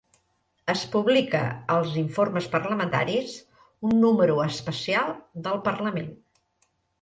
Es 0.71 0.79
publica 0.93 1.41
als 1.75 1.97
"Informes 2.01 2.47
parlamentaris", 2.53 3.35
un 3.89 3.93
número 4.07 4.39
especial 4.47 5.13
del 5.47 5.63
Parlament. 5.69 6.11